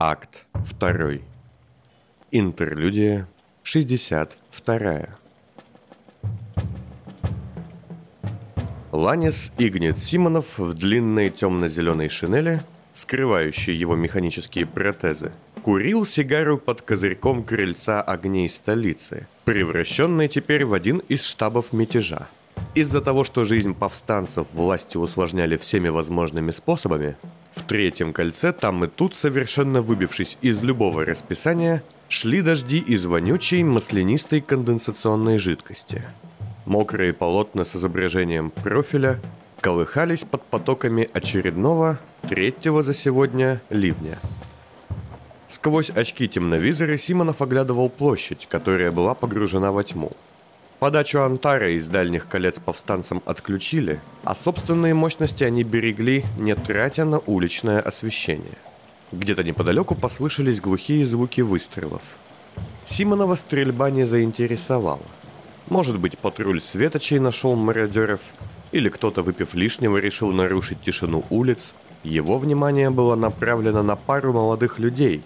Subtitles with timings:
[0.00, 0.44] Акт
[0.80, 1.20] 2.
[2.32, 3.28] Интерлюдия
[3.62, 5.06] 62.
[8.90, 12.62] Ланис Игнит Симонов в длинной темно-зеленой шинели,
[12.92, 15.30] скрывающей его механические протезы,
[15.62, 22.26] курил сигару под козырьком крыльца огней столицы, превращенной теперь в один из штабов мятежа.
[22.74, 27.16] Из-за того, что жизнь повстанцев власти усложняли всеми возможными способами,
[27.54, 33.62] в третьем кольце, там и тут, совершенно выбившись из любого расписания, шли дожди из вонючей
[33.62, 36.02] маслянистой конденсационной жидкости.
[36.66, 39.20] Мокрые полотна с изображением профиля
[39.60, 41.98] колыхались под потоками очередного,
[42.28, 44.18] третьего за сегодня, ливня.
[45.48, 50.12] Сквозь очки темновизора Симонов оглядывал площадь, которая была погружена во тьму–
[50.84, 57.20] Подачу Антара из дальних колец повстанцам отключили, а собственные мощности они берегли, не тратя на
[57.20, 58.58] уличное освещение.
[59.10, 62.02] Где-то неподалеку послышались глухие звуки выстрелов.
[62.84, 65.00] Симонова стрельба не заинтересовала.
[65.70, 68.20] Может быть, патруль светочей нашел мародеров,
[68.70, 71.72] или кто-то, выпив лишнего, решил нарушить тишину улиц.
[72.02, 75.22] Его внимание было направлено на пару молодых людей,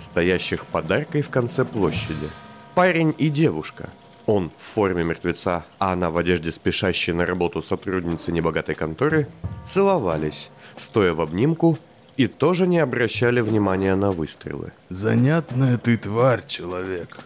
[0.00, 2.28] стоящих подаркой в конце площади.
[2.74, 3.88] Парень и девушка–
[4.26, 9.28] он в форме мертвеца, а она в одежде спешащей на работу сотрудницы небогатой конторы,
[9.64, 11.78] целовались, стоя в обнимку
[12.16, 14.72] и тоже не обращали внимания на выстрелы.
[14.90, 17.18] Занятная ты тварь, человек.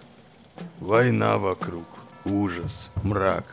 [0.79, 1.87] Война вокруг,
[2.25, 3.45] ужас, мрак.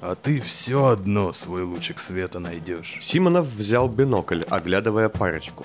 [0.00, 2.98] А ты все одно свой лучик света найдешь.
[3.00, 5.64] Симонов взял бинокль, оглядывая парочку.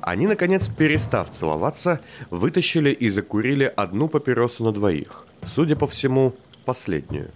[0.00, 5.26] Они, наконец, перестав целоваться, вытащили и закурили одну папиросу на двоих.
[5.44, 7.30] Судя по всему, последнюю.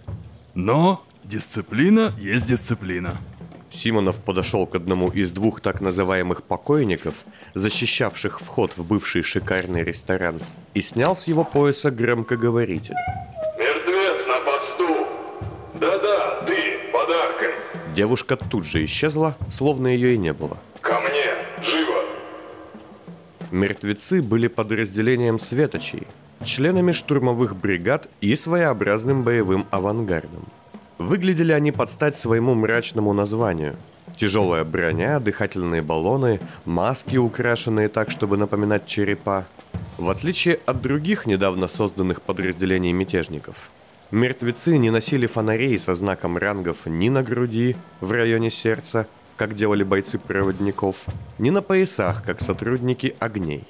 [0.55, 3.17] Но дисциплина есть дисциплина.
[3.69, 10.39] Симонов подошел к одному из двух так называемых покойников, защищавших вход в бывший шикарный ресторан,
[10.73, 12.95] и снял с его пояса громкоговоритель.
[13.59, 15.07] «Мертвец на посту!
[15.79, 17.49] Да-да, ты, подаркой!»
[17.93, 20.57] Девушка тут же исчезла, словно ее и не было.
[20.81, 21.35] «Ко мне!
[21.61, 22.03] Живо!»
[23.51, 26.07] Мертвецы были подразделением светочей,
[26.43, 30.45] членами штурмовых бригад и своеобразным боевым авангардом.
[30.97, 33.75] Выглядели они под стать своему мрачному названию.
[34.17, 39.45] Тяжелая броня, дыхательные баллоны, маски, украшенные так, чтобы напоминать черепа.
[39.97, 43.69] В отличие от других недавно созданных подразделений мятежников,
[44.09, 49.83] мертвецы не носили фонарей со знаком рангов ни на груди, в районе сердца, как делали
[49.83, 51.05] бойцы проводников,
[51.37, 53.65] ни на поясах, как сотрудники огней.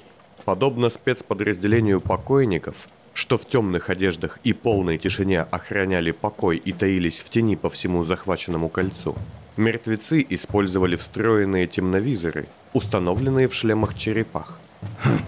[0.48, 7.28] Подобно спецподразделению покойников, что в темных одеждах и полной тишине охраняли покой и таились в
[7.28, 9.14] тени по всему захваченному кольцу,
[9.58, 14.58] мертвецы использовали встроенные темновизоры, установленные в шлемах-черепах.
[15.04, 15.20] Хм,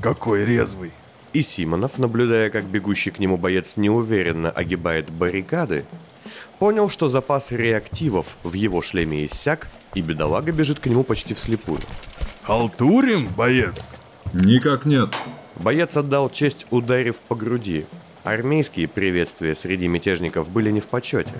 [0.00, 0.90] какой резвый!
[1.32, 5.84] И Симонов, наблюдая, как бегущий к нему боец неуверенно огибает баррикады,
[6.58, 11.78] понял, что запас реактивов в его шлеме иссяк, и бедолага бежит к нему почти вслепую.
[12.42, 13.94] «Халтурим, боец?»
[14.34, 15.16] «Никак нет».
[15.56, 17.86] Боец отдал честь, ударив по груди.
[18.24, 21.32] Армейские приветствия среди мятежников были не в почете,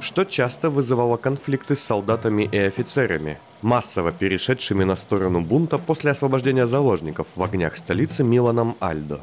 [0.00, 6.66] что часто вызывало конфликты с солдатами и офицерами, массово перешедшими на сторону бунта после освобождения
[6.66, 9.20] заложников в огнях столицы Миланом Альдо.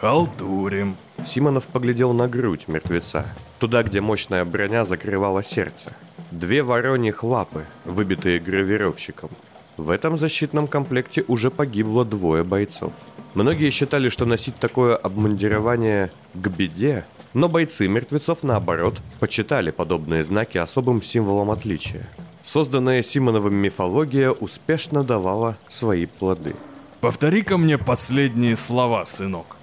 [0.00, 0.96] «Халтурим».
[1.24, 3.26] Симонов поглядел на грудь мертвеца,
[3.58, 5.92] туда, где мощная броня закрывала сердце.
[6.30, 9.30] Две вороньих лапы, выбитые гравировщиком.
[9.76, 12.92] В этом защитном комплекте уже погибло двое бойцов.
[13.34, 20.58] Многие считали, что носить такое обмундирование к беде, но бойцы мертвецов, наоборот, почитали подобные знаки
[20.58, 22.06] особым символом отличия.
[22.44, 26.54] Созданная Симоновым мифология успешно давала свои плоды.
[27.00, 29.56] Повтори-ка мне последние слова, сынок.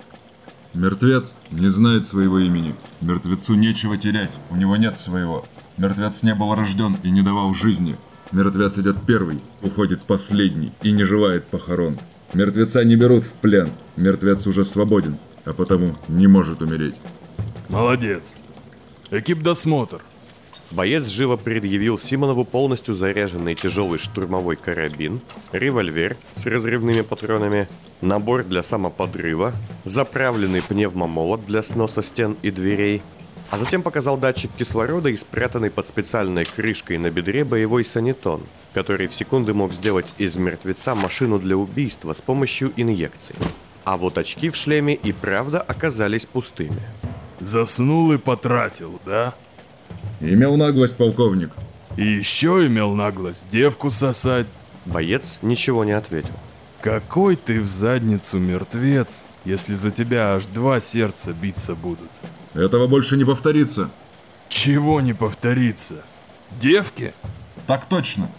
[0.74, 2.76] Мертвец не знает своего имени.
[3.02, 5.46] Мертвецу нечего терять, у него нет своего.
[5.78, 7.96] Мертвец не был рожден и не давал жизни.
[8.32, 11.98] Мертвец идет первый, уходит последний и не желает похорон.
[12.34, 16.96] Мертвеца не берут в плен, мертвец уже свободен, а потому не может умереть.
[17.68, 18.38] Молодец.
[19.10, 20.02] Экип досмотр.
[20.72, 25.20] Боец живо предъявил Симонову полностью заряженный тяжелый штурмовой карабин,
[25.52, 27.68] револьвер с разрывными патронами,
[28.00, 29.52] набор для самоподрыва,
[29.84, 33.02] заправленный пневмомолот для сноса стен и дверей,
[33.52, 38.42] а затем показал датчик кислорода и спрятанный под специальной крышкой на бедре боевой санитон,
[38.74, 43.36] который в секунды мог сделать из мертвеца машину для убийства с помощью инъекций.
[43.84, 46.82] А вот очки в шлеме и правда оказались пустыми.
[47.42, 49.34] Заснул и потратил, да?
[50.22, 51.52] Имел наглость, полковник.
[51.98, 54.48] И еще имел наглость девку сосать.
[54.86, 56.34] Боец ничего не ответил.
[56.80, 62.10] Какой ты в задницу мертвец, если за тебя аж два сердца биться будут.
[62.54, 63.90] Этого больше не повторится.
[64.50, 66.04] Чего не повторится?
[66.60, 67.14] Девки?
[67.68, 68.30] Так точно.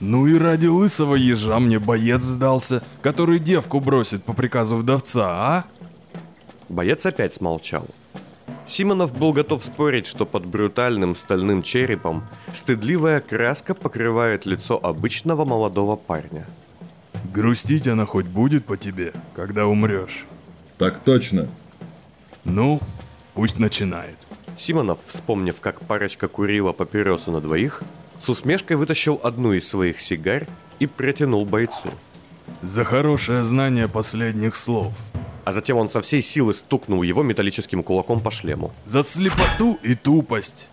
[0.00, 5.64] Ну и ради лысого ежа мне боец сдался, который девку бросит по приказу вдовца, а?
[6.68, 7.86] Боец опять смолчал.
[8.66, 15.96] Симонов был готов спорить, что под брутальным стальным черепом стыдливая краска покрывает лицо обычного молодого
[15.96, 16.46] парня.
[17.32, 20.24] Грустить она хоть будет по тебе, когда умрешь.
[20.78, 21.48] Так точно.
[22.44, 22.80] Ну,
[23.34, 24.16] пусть начинает.
[24.56, 27.82] Симонов, вспомнив, как парочка курила папиросу на двоих,
[28.18, 30.46] с усмешкой вытащил одну из своих сигар
[30.78, 31.90] и протянул бойцу.
[32.62, 34.92] За хорошее знание последних слов.
[35.44, 38.72] А затем он со всей силы стукнул его металлическим кулаком по шлему.
[38.86, 40.68] За слепоту и тупость.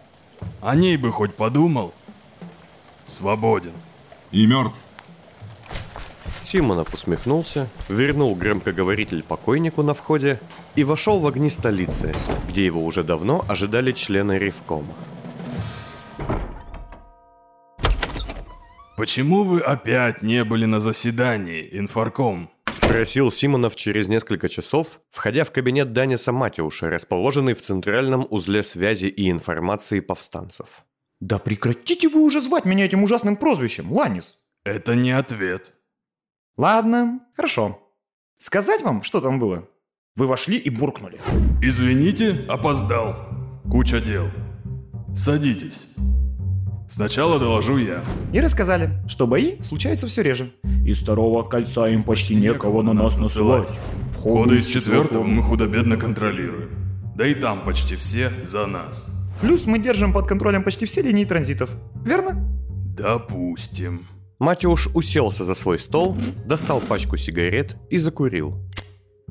[0.61, 1.93] О ней бы хоть подумал.
[3.07, 3.73] Свободен.
[4.31, 4.77] И мертв.
[6.49, 10.39] Симонов усмехнулся, вернул громкоговоритель покойнику на входе
[10.75, 12.15] и вошел в огни столицы,
[12.49, 14.95] где его уже давно ожидали члены Ревкома.
[18.97, 22.49] Почему вы опять не были на заседании, инфарком?
[22.71, 29.05] Спросил Симонов через несколько часов, входя в кабинет Даниса Матеуша, расположенный в центральном узле связи
[29.05, 30.83] и информации повстанцев.
[31.19, 34.39] Да прекратите вы уже звать меня этим ужасным прозвищем, Ланис.
[34.63, 35.75] Это не ответ.
[36.59, 37.79] Ладно, хорошо.
[38.37, 39.69] Сказать вам, что там было?
[40.17, 41.17] Вы вошли и буркнули.
[41.61, 43.15] Извините, опоздал.
[43.71, 44.25] Куча дел.
[45.15, 45.85] Садитесь.
[46.91, 48.03] Сначала доложу я.
[48.33, 50.51] И рассказали, что бои случаются все реже.
[50.85, 53.69] Из второго кольца им почти некого на нас насылать.
[54.11, 56.71] Входы из четвертого мы худо-бедно контролируем.
[57.15, 59.29] Да и там почти все за нас.
[59.39, 61.69] Плюс мы держим под контролем почти все линии транзитов.
[62.03, 62.33] Верно?
[62.97, 64.18] Допустим.
[64.39, 66.15] Матеуш уселся за свой стол,
[66.45, 68.55] достал пачку сигарет и закурил.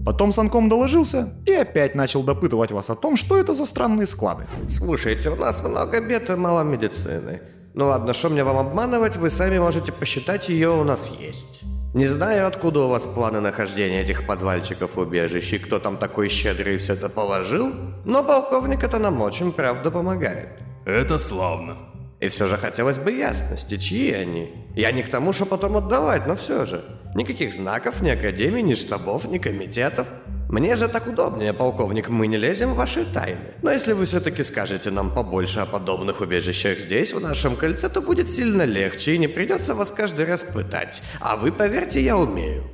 [0.05, 4.47] Потом Санком доложился и опять начал допытывать вас о том, что это за странные склады.
[4.69, 7.41] Слушайте, у нас много бед и мало медицины.
[7.75, 11.63] Ну ладно, что мне вам обманывать, вы сами можете посчитать, ее у нас есть.
[11.95, 16.77] Не знаю, откуда у вас планы нахождения этих подвальчиков убежищ и кто там такой щедрый
[16.77, 17.73] все это положил,
[18.05, 20.51] но полковник это нам очень правда помогает.
[20.85, 21.88] Это славно.
[22.21, 24.51] И все же хотелось бы ясности, чьи они.
[24.75, 26.85] Я не к тому, что потом отдавать, но все же.
[27.15, 30.09] Никаких знаков, ни академий, ни штабов, ни комитетов.
[30.49, 33.55] Мне же так удобнее, полковник, мы не лезем в ваши тайны.
[33.63, 38.01] Но если вы все-таки скажете нам побольше о подобных убежищах здесь, в нашем кольце, то
[38.01, 41.03] будет сильно легче и не придется вас каждый раз пытать.
[41.21, 42.65] А вы, поверьте, я умею.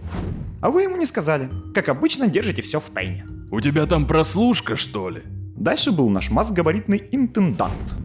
[0.62, 1.50] А вы ему не сказали.
[1.74, 3.26] Как обычно, держите все в тайне.
[3.50, 5.22] У тебя там прослушка, что ли?
[5.56, 8.03] Дальше был наш масс-габаритный интендант.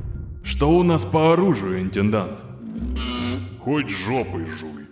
[0.50, 2.44] Что у нас по оружию, интендант?
[3.60, 4.88] Хоть жопой жуй.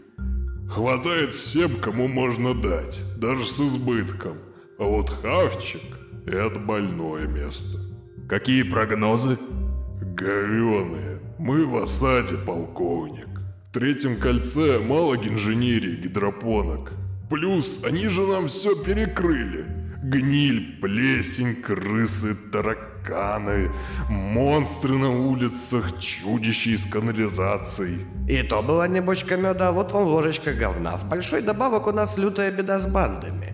[0.69, 4.37] Хватает всем, кому можно дать, даже с избытком.
[4.77, 5.81] А вот хавчик–
[6.27, 7.79] это больное место.
[8.29, 9.39] Какие прогнозы?
[9.99, 11.21] Говёные.
[11.39, 13.27] Мы в осаде, полковник.
[13.69, 16.91] В третьем кольце мало гинженерии гидропонок.
[17.31, 19.65] Плюс они же нам все перекрыли.
[20.03, 22.86] Гниль, плесень, крысы, тараканы,
[24.09, 28.05] монстры на улицах, чудища из канализаций.
[28.27, 30.97] И то была не бочка меда, а вот вам ложечка говна.
[30.97, 33.53] В большой добавок у нас лютая беда с бандами.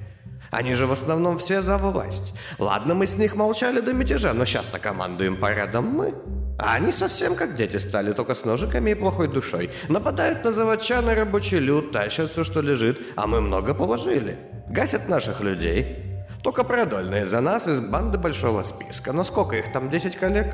[0.51, 2.33] Они же в основном все за власть.
[2.59, 6.13] Ладно, мы с них молчали до мятежа, но сейчас-то командуем порядом мы.
[6.59, 9.71] А они совсем как дети стали, только с ножиками и плохой душой.
[9.89, 14.37] Нападают на заводчан и рабочий люд, тащат все, что лежит, а мы много положили.
[14.69, 16.02] Гасят наших людей.
[16.43, 19.13] Только продольные за нас из банды большого списка.
[19.13, 20.53] Но сколько их там, 10 коллег?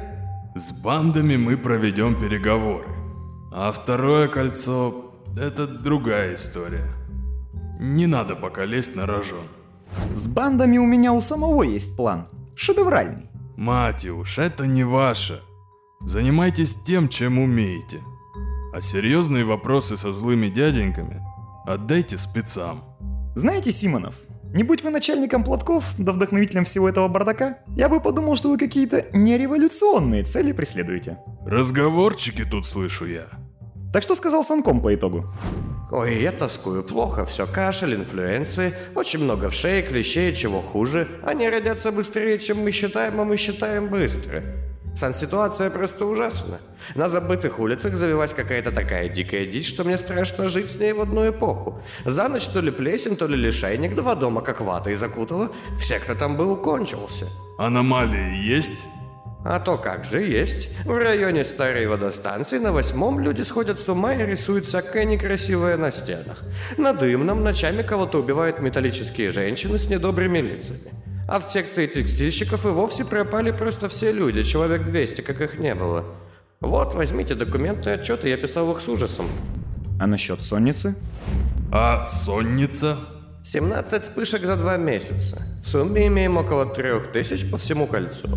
[0.56, 2.86] С бандами мы проведем переговоры.
[3.52, 6.86] А второе кольцо– это другая история.
[7.80, 9.48] Не надо пока лезть на рожон.
[10.14, 12.28] С бандами у меня у самого есть план.
[12.56, 13.30] Шедевральный.
[13.58, 15.42] Матюш, это не ваше.
[16.02, 18.02] Занимайтесь тем, чем умеете.
[18.74, 21.22] А серьезные вопросы со злыми дяденьками
[21.66, 22.84] отдайте спецам.
[23.36, 24.16] Знаете, Симонов,
[24.54, 28.58] не будь вы начальником платков, да вдохновителем всего этого бардака, я бы подумал, что вы
[28.58, 31.20] какие-то нереволюционные цели преследуете.
[31.46, 33.28] Разговорчики тут слышу я.
[33.94, 35.26] Так что сказал Санком по итогу?
[35.92, 41.08] Ой, я тоскую плохо, все кашель, инфлюенции, очень много в шее, клещей, чего хуже.
[41.26, 44.44] Они родятся быстрее, чем мы считаем, а мы считаем быстро.
[44.96, 46.60] Сан-ситуация просто ужасна.
[46.96, 51.02] На забытых улицах завелась какая-то такая дикая дичь, что мне страшно жить с ней в
[51.02, 51.82] одну эпоху.
[52.06, 55.52] За ночь то ли плесень, то ли лишайник, два дома как ватой закутала.
[55.78, 57.28] Все, кто там был, кончился.
[57.58, 58.86] Аномалии есть?
[59.46, 60.70] А то как же есть.
[60.86, 65.92] В районе старой водостанции на восьмом люди сходят с ума и рисуют всякое некрасивое на
[65.92, 66.44] стенах.
[66.78, 70.92] На дымном ночами кого-то убивают металлические женщины с недобрыми лицами.
[71.32, 75.76] А в секции текстильщиков и вовсе пропали просто все люди, человек 200, как их не
[75.76, 76.04] было.
[76.60, 79.28] Вот, возьмите документы и отчеты, я писал их с ужасом.
[80.00, 80.96] А насчет сонницы?
[81.72, 82.98] А сонница?
[83.44, 85.44] 17 вспышек за два месяца.
[85.64, 88.28] В сумме имеем около трех тысяч по всему кольцу.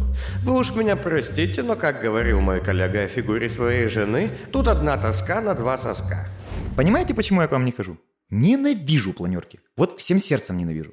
[0.42, 4.98] Вы уж меня простите, но, как говорил мой коллега о фигуре своей жены, тут одна
[4.98, 6.28] тоска на два соска.
[6.76, 7.96] Понимаете, почему я к вам не хожу?
[8.28, 9.60] Ненавижу планерки.
[9.78, 10.92] Вот всем сердцем ненавижу.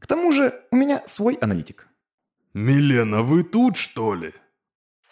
[0.00, 1.88] К тому же у меня свой аналитик.
[2.54, 4.32] Милена, вы тут, что ли?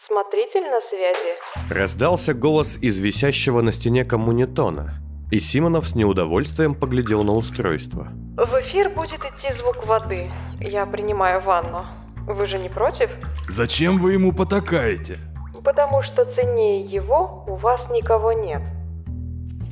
[0.07, 1.75] Смотритель на связи.
[1.75, 4.95] Раздался голос из висящего на стене коммунитона,
[5.33, 8.09] и Симонов с неудовольствием поглядел на устройство.
[8.37, 10.31] В эфир будет идти звук воды.
[10.61, 11.87] Я принимаю ванну.
[12.26, 13.11] Вы же не против?
[13.49, 15.19] Зачем вы ему потакаете?
[15.64, 18.62] Потому что ценнее его у вас никого нет.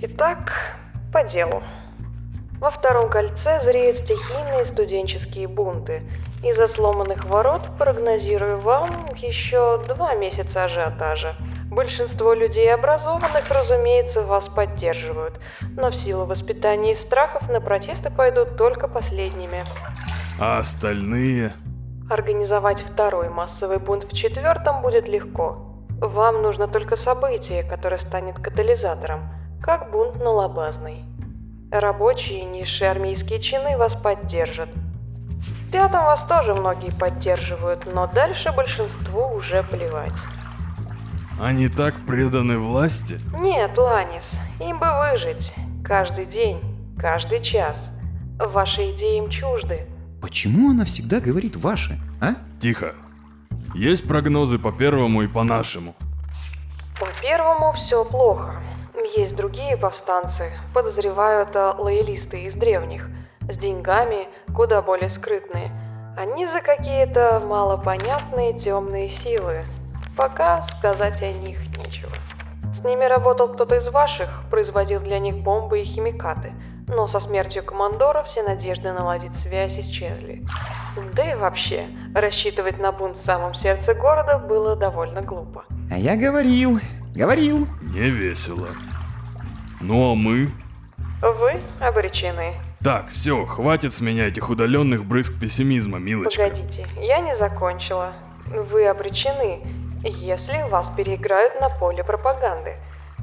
[0.02, 0.50] Итак,
[1.12, 1.62] по делу.
[2.64, 6.00] Во втором кольце зреют стихийные студенческие бунты.
[6.42, 11.36] Из-за сломанных ворот прогнозирую вам еще два месяца ажиотажа.
[11.70, 15.38] Большинство людей образованных, разумеется, вас поддерживают,
[15.76, 19.66] но в силу воспитания и страхов на протесты пойдут только последними.
[20.40, 21.52] А остальные?
[22.08, 25.58] Организовать второй массовый бунт в четвертом будет легко.
[26.00, 29.28] Вам нужно только событие, которое станет катализатором,
[29.60, 31.04] как бунт на Лобазной.
[31.74, 34.68] Рабочие и низшие армейские чины вас поддержат.
[34.68, 40.12] В пятом вас тоже многие поддерживают, но дальше большинству уже плевать.
[41.40, 43.18] Они так преданы власти?
[43.40, 44.22] Нет, Ланис,
[44.60, 45.52] им бы выжить.
[45.84, 46.60] Каждый день,
[46.96, 47.76] каждый час.
[48.38, 49.88] Ваши идеи им чужды.
[50.22, 52.34] Почему она всегда говорит «ваши», а?
[52.60, 52.94] Тихо.
[53.74, 55.96] Есть прогнозы по первому и по нашему?
[57.00, 58.63] По первому все плохо.
[59.16, 60.52] Есть другие повстанцы.
[60.72, 63.08] Подозреваю, это лоялисты из древних.
[63.48, 65.70] С деньгами, куда более скрытные.
[66.16, 69.64] Они за какие-то малопонятные темные силы.
[70.16, 72.12] Пока сказать о них нечего.
[72.80, 76.52] С ними работал кто-то из ваших, производил для них бомбы и химикаты.
[76.86, 80.44] Но со смертью командора все надежды наладить связь исчезли.
[81.14, 85.64] Да и вообще, рассчитывать на бунт в самом сердце города было довольно глупо.
[85.90, 86.78] А я говорил,
[87.14, 87.66] говорил.
[87.94, 88.70] Не весело.
[89.80, 90.50] Ну а мы?
[91.22, 92.54] Вы обречены.
[92.82, 96.42] Так, все, хватит с меня этих удаленных брызг пессимизма, милочка.
[96.42, 98.14] Погодите, я не закончила.
[98.48, 99.62] Вы обречены,
[100.02, 102.74] если вас переиграют на поле пропаганды.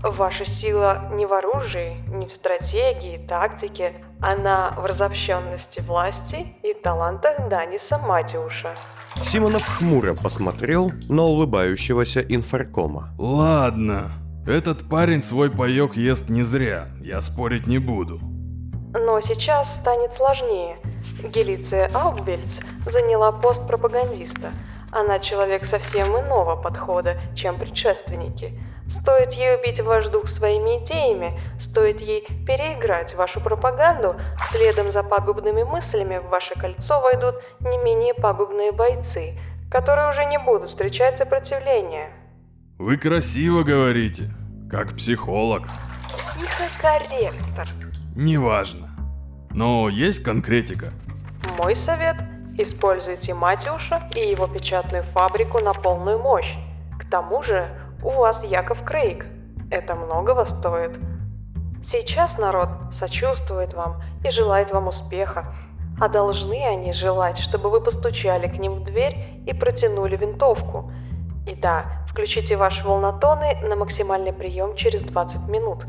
[0.04, 7.50] Ваша сила не в оружии, не в стратегии, тактике, она в разобщенности власти и талантах
[7.50, 8.78] Даниса Матиуша.
[9.20, 13.10] Симонов хмуро посмотрел на улыбающегося инфаркома.
[13.20, 18.20] Ладно, этот парень свой паёк ест не зря, я спорить не буду.
[18.94, 20.78] Но сейчас станет сложнее.
[21.24, 22.50] Гелиция Аубельц
[22.92, 24.52] заняла пост пропагандиста.
[24.92, 28.60] Она человек совсем иного подхода, чем предшественники.
[29.02, 34.16] Стоит ей убить ваш дух своими идеями, стоит ей переиграть вашу пропаганду,
[34.52, 39.38] следом за пагубными мыслями в ваше кольцо войдут не менее пагубные бойцы,
[39.70, 42.10] которые уже не будут встречать сопротивление.
[42.82, 44.32] Вы красиво говорите,
[44.68, 45.70] как психолог.
[46.34, 47.68] Психокорректор.
[48.16, 48.90] Неважно.
[49.52, 50.90] Но есть конкретика.
[51.60, 52.16] Мой совет–
[52.58, 56.52] используйте Матюша и его печатную фабрику на полную мощь.
[57.00, 57.70] К тому же
[58.04, 59.28] у вас Яков Крейг.
[59.70, 60.98] Это многого стоит.
[61.92, 65.54] Сейчас народ сочувствует вам и желает вам успеха.
[66.00, 70.92] А должны они желать, чтобы вы постучали к ним в дверь и протянули винтовку.
[71.46, 75.84] И да, включите ваши волнотоны на максимальный прием через 20 минут.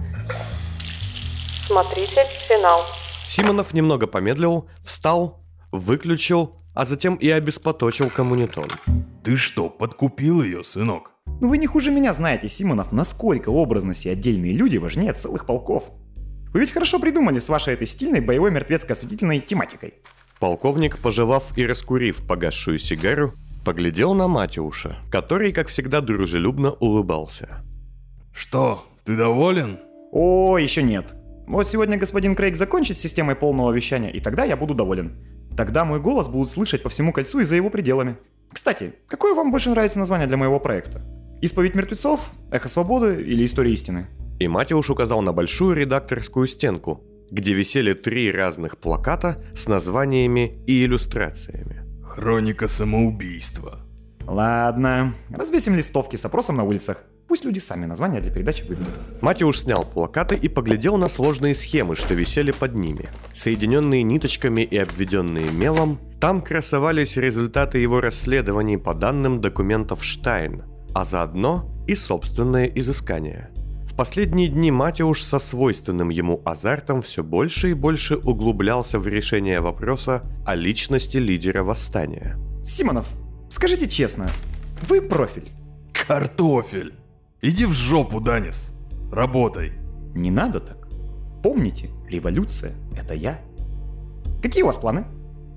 [1.66, 2.82] Смотритель, финал.
[3.26, 8.66] Симонов немного помедлил, встал, выключил, а затем и обеспоточил коммунитон.
[9.24, 11.10] Ты что, подкупил ее, сынок?
[11.40, 15.90] Ну вы не хуже меня знаете, Симонов, насколько образность и отдельные люди важнее целых полков.
[16.52, 19.94] Вы ведь хорошо придумали с вашей этой стильной боевой мертвецко-осветительной тематикой.
[20.38, 23.32] Полковник, пожевав и раскурив погасшую сигару,
[23.64, 27.62] поглядел на Матюша, который, как всегда, дружелюбно улыбался.
[28.32, 29.78] Что, ты доволен?
[30.10, 31.14] О, еще нет.
[31.46, 35.16] Вот сегодня господин Крейг закончит с системой полного вещания, и тогда я буду доволен.
[35.56, 38.16] Тогда мой голос будут слышать по всему кольцу и за его пределами.
[38.52, 41.02] Кстати, какое вам больше нравится название для моего проекта?
[41.42, 44.06] Исповедь мертвецов, Эхо свободы или История истины?
[44.38, 50.84] И Матюш указал на большую редакторскую стенку, где висели три разных плаката с названиями и
[50.84, 51.81] иллюстрациями.
[52.14, 53.80] Хроника самоубийства.
[54.26, 57.04] Ладно, развесим листовки с опросом на улицах.
[57.26, 58.90] Пусть люди сами названия для передачи выберут.
[59.22, 63.08] Матиуш снял плакаты и поглядел на сложные схемы, что висели под ними.
[63.32, 70.64] Соединенные ниточками и обведенные мелом, там красовались результаты его расследований по данным документов Штайн,
[70.94, 73.51] а заодно и собственное изыскание.
[73.92, 79.60] В последние дни Матиуш со свойственным ему азартом все больше и больше углублялся в решение
[79.60, 82.38] вопроса о личности лидера восстания.
[82.64, 83.06] Симонов,
[83.50, 84.30] скажите честно,
[84.88, 85.46] вы профиль?
[85.92, 86.94] Картофель!
[87.42, 88.74] Иди в жопу, Данис.
[89.12, 89.74] Работай.
[90.14, 90.88] Не надо так.
[91.42, 93.42] Помните, революция— это я.
[94.42, 95.04] Какие у вас планы?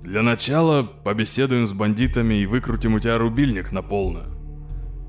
[0.02, 4.35] Для начала побеседуем с бандитами и выкрутим у тебя рубильник на полную.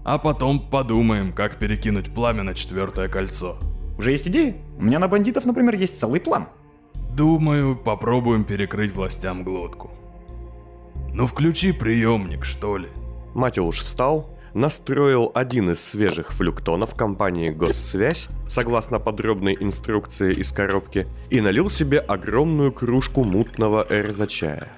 [0.07, 3.57] А потом подумаем, как перекинуть пламя на четвертое кольцо.
[3.97, 4.55] Уже есть идеи?
[4.77, 6.47] У меня на бандитов, например, есть целый план.
[7.13, 9.91] Думаю, попробуем перекрыть властям глотку.
[11.11, 12.87] Ну включи приемник, что ли.
[13.33, 21.41] Матиуш встал, настроил один из свежих флюктонов компании «Госсвязь», согласно подробной инструкции из коробки, и
[21.41, 24.69] налил себе огромную кружку мутного эрза чая.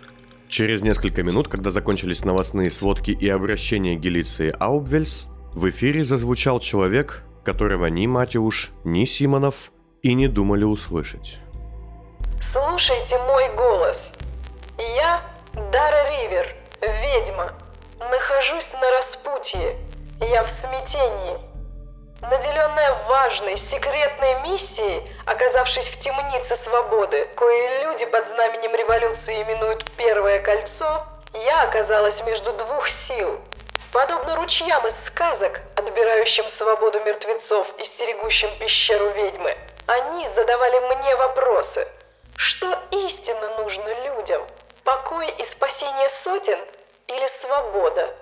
[0.50, 7.24] Через несколько минут, когда закончились новостные сводки и обращения Гелиции Аубвельс, в эфире зазвучал человек,
[7.46, 11.38] которого ни Матиуш, ни Симонов и не думали услышать.
[12.52, 13.98] Слушайте мой голос.
[14.80, 16.48] Я Дара Ривер,
[16.82, 17.54] ведьма.
[18.00, 19.78] Нахожусь на распутье.
[20.20, 21.49] Я в смятении.
[22.22, 30.42] Наделенная важной, секретной миссией, оказавшись в темнице свободы, кое люди под знаменем революции именуют «Первое
[30.42, 33.40] кольцо», я оказалась между двух сил.
[33.94, 39.58] Подобно ручьям из сказок, отбирающим свободу мертвецов и стерегущим пещеру ведьмы,
[39.88, 41.88] они задавали мне вопросы.
[42.36, 44.46] Что истинно нужно людям?
[44.84, 46.60] Покой и спасение сотен
[47.08, 48.14] или свобода?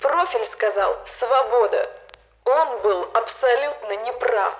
[0.00, 1.99] Профиль сказал «свобода».
[2.44, 4.54] Он был абсолютно неправ.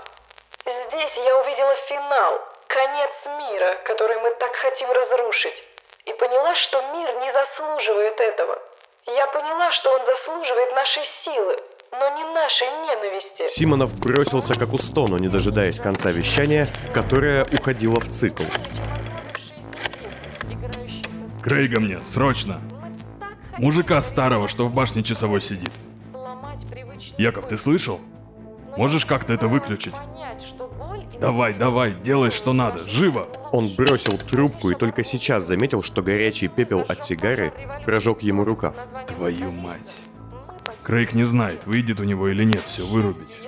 [0.64, 5.64] Здесь я увидела финал, конец мира, который мы так хотим разрушить.
[6.06, 8.58] И поняла, что мир не заслуживает этого.
[9.06, 11.58] Я поняла, что он заслуживает нашей силы,
[11.92, 13.48] но не нашей ненависти.
[13.48, 18.44] Симонов бросился к Акустону, не дожидаясь конца вещания, которое уходило в цикл.
[21.42, 22.60] Крейга мне, срочно!
[23.58, 25.72] Мужика старого, что в башне часовой сидит.
[27.20, 28.00] Яков, ты слышал?
[28.78, 29.92] Можешь как-то это выключить?
[31.20, 33.28] Давай, давай, делай что надо, живо!
[33.52, 37.52] Он бросил трубку и только сейчас заметил, что горячий пепел от сигары
[37.84, 38.74] прожег ему рукав.
[39.06, 39.94] Твою мать.
[40.82, 43.42] Крейг не знает, выйдет у него или нет все вырубить.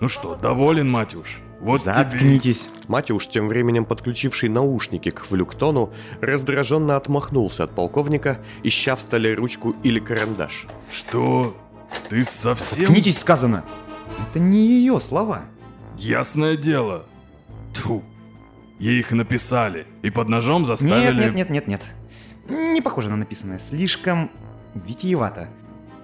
[0.00, 1.40] Ну что, доволен, Матюш?
[1.60, 1.92] Вот тебе...
[1.92, 2.70] Заткнитесь.
[2.88, 9.76] Матюш, тем временем подключивший наушники к флюктону, раздраженно отмахнулся от полковника, ища в столе ручку
[9.82, 10.66] или карандаш.
[10.90, 11.54] Что?
[12.08, 12.86] Ты совсем...
[12.86, 13.64] Заткнитесь, сказано.
[14.28, 15.42] Это не ее слова.
[15.96, 17.06] Ясное дело.
[17.72, 18.02] Тьфу.
[18.78, 21.24] Ей их написали и под ножом Нет, заставили...
[21.24, 21.82] нет, нет, нет, нет.
[22.48, 23.58] Не похоже на написанное.
[23.58, 24.30] Слишком
[24.74, 25.48] витиевато.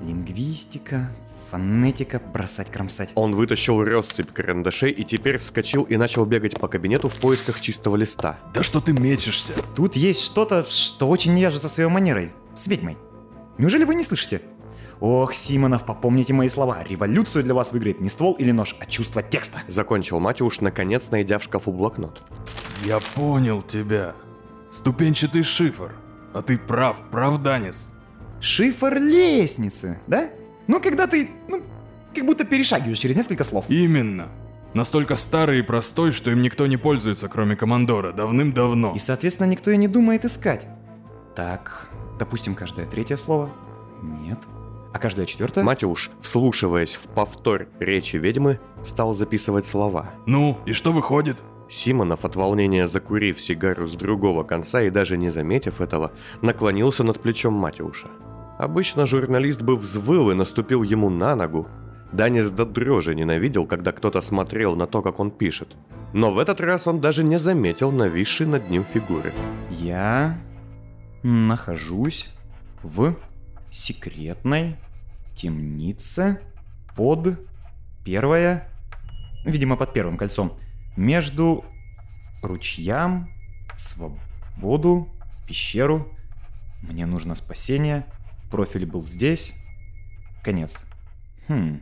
[0.01, 1.11] Лингвистика,
[1.51, 3.11] фонетика, бросать кромсать.
[3.14, 7.96] Он вытащил россыпь карандашей и теперь вскочил и начал бегать по кабинету в поисках чистого
[7.96, 8.38] листа.
[8.55, 9.53] Да что ты мечешься?
[9.74, 12.31] Тут есть что-то, что очень не вяжется со своей манерой.
[12.55, 12.96] С ведьмой.
[13.57, 14.42] Неужели вы не слышите?
[15.01, 16.83] Ох, Симонов, попомните мои слова.
[16.83, 19.61] Революцию для вас выиграет не ствол или нож, а чувство текста.
[19.69, 22.21] Закончил Матюш, наконец найдя в шкафу блокнот.
[22.85, 24.15] Я понял тебя.
[24.71, 25.95] Ступенчатый шифр.
[26.35, 27.93] А ты прав, прав, Данис.
[28.41, 30.31] Шифр лестницы, да?
[30.67, 31.63] Ну, когда ты, ну,
[32.15, 33.65] как будто перешагиваешь через несколько слов.
[33.69, 34.29] Именно.
[34.75, 38.93] Настолько старый и простой, что им никто не пользуется, кроме командора, давным-давно.
[38.95, 40.67] И, соответственно, никто и не думает искать.
[41.35, 43.51] Так, допустим, каждое третье слово.
[44.03, 44.39] Нет.
[44.92, 45.64] А каждое четвертое?
[45.64, 50.11] Матюш, вслушиваясь в повтор речи ведьмы, стал записывать слова.
[50.27, 51.42] Ну, и что выходит?
[51.68, 57.20] Симонов, от волнения закурив сигару с другого конца и даже не заметив этого, наклонился над
[57.20, 58.09] плечом Матюша.
[58.59, 61.68] Обычно журналист бы взвыл и наступил ему на ногу.
[62.12, 65.77] Данис до дрожи ненавидел, когда кто-то смотрел на то, как он пишет.
[66.14, 69.35] Но в этот раз он даже не заметил нависшей над ним фигуры.
[69.70, 70.38] Я
[71.22, 72.31] нахожусь
[72.83, 73.14] в
[73.79, 74.77] секретной
[75.35, 76.41] темнице
[76.97, 77.38] под
[78.05, 78.69] первое,
[79.45, 80.59] видимо, под первым кольцом,
[80.97, 81.64] между
[82.43, 83.29] ручьям,
[83.77, 85.09] свободу,
[85.47, 86.12] пещеру.
[86.83, 88.05] Мне нужно спасение.
[88.51, 89.55] Профиль был здесь.
[90.43, 90.85] Конец.
[91.49, 91.81] Хм.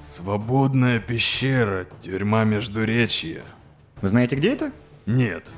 [0.00, 3.42] Свободная пещера, тюрьма Междуречья.
[4.00, 4.72] Вы знаете, где это?
[5.06, 5.50] Нет.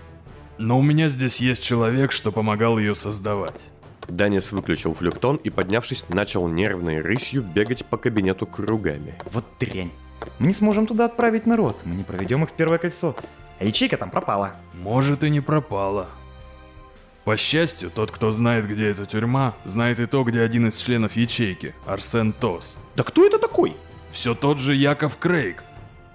[0.59, 3.61] Но у меня здесь есть человек, что помогал ее создавать.
[4.11, 9.15] Данис выключил флюктон и, поднявшись, начал нервной рысью бегать по кабинету кругами.
[9.31, 9.93] Вот дрянь.
[10.39, 13.17] Мы не сможем туда отправить народ, мы не проведем их в первое кольцо.
[13.59, 14.53] А ячейка там пропала.
[14.75, 16.09] Может и не пропала.
[17.25, 21.17] По счастью, тот, кто знает, где эта тюрьма, знает и то, где один из членов
[21.17, 22.79] ячейки, Арсен Тос.
[22.97, 23.77] Да кто это такой?
[24.09, 25.63] Все тот же Яков Крейг.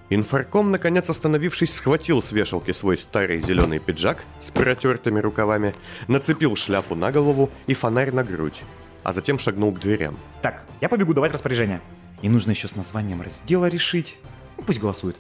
[0.10, 5.74] Инфарком, наконец остановившись, схватил с вешалки свой старый зеленый пиджак с протертыми рукавами,
[6.08, 8.62] нацепил шляпу на голову и фонарь на грудь,
[9.04, 10.20] а затем шагнул к дверям.
[10.44, 11.82] Так, я побегу давать распоряжение.
[12.22, 14.18] И нужно еще с названием раздела решить.
[14.58, 15.18] Ну, пусть голосуют.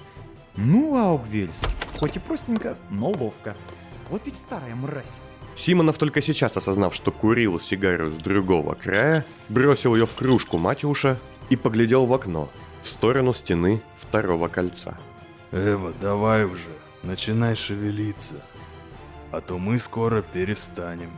[0.55, 1.65] Ну, Аугвельс,
[1.97, 3.55] хоть и простенько, но ловко.
[4.09, 5.19] Вот ведь старая мразь.
[5.55, 11.19] Симонов, только сейчас осознав, что курил сигару с другого края, бросил ее в кружку Матюша
[11.49, 12.49] и поглядел в окно,
[12.85, 14.95] в сторону стены второго кольца.
[15.51, 16.69] Эва, давай уже,
[17.01, 18.35] начинай шевелиться.
[19.31, 21.09] А то мы скоро перестанем.